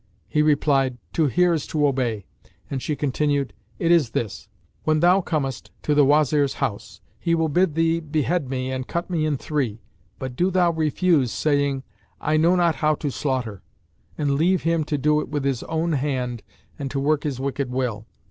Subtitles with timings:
[0.27, 2.25] He replied "To hear is to obey,"
[2.71, 4.49] and she continued, "It is this:
[4.83, 9.11] when thou comest to the Wazir's house, he will bid thee behead me and cut
[9.11, 9.83] me in three;
[10.17, 11.83] but do thou refuse saying,
[12.19, 13.61] 'I know not how to slaughter[FN#473]'
[14.17, 16.41] and leave him to do it with his own hand
[16.79, 18.07] and to work his wicked will.